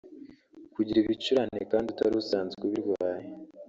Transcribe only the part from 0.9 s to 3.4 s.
ibicurane kandi utari usazwe ubirwaye